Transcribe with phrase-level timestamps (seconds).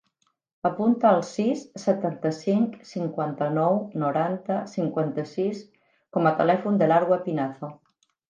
[0.67, 5.61] Apunta el sis, setanta-cinc, cinquanta-nou, noranta, cinquanta-sis
[6.17, 7.71] com a telèfon de l'Arwa Pinazo.